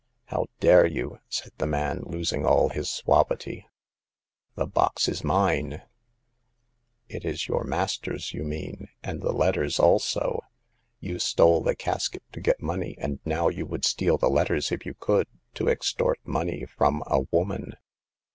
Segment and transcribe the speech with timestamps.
[0.31, 3.67] "How dare you!" said the man, losing all his suavity.
[4.55, 5.83] The box is mine!"
[7.07, 10.41] It is your master's, you mean; and the let ters also.
[10.99, 14.87] You stole the casket to get money, and now you would steal the letters, if
[14.87, 17.73] you could, to extort money from a woman.